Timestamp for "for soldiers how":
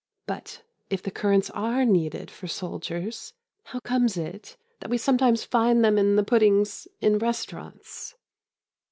2.31-3.79